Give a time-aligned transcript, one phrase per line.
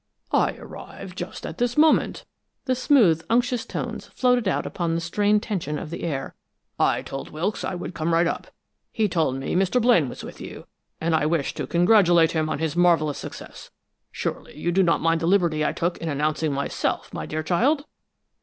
[0.33, 2.25] "I arrived just at this moment."
[2.65, 6.33] The smooth, unctuous tones floated out upon the strained tension of the air.
[6.79, 8.47] "I told Wilkes I would come right up.
[8.91, 9.79] He told me Mr.
[9.79, 10.65] Blaine was with you,
[10.99, 13.69] and I wish to congratulate him on his marvelous success.
[14.11, 17.85] Surely you do not mind the liberty I took in announcing myself, my dear child?"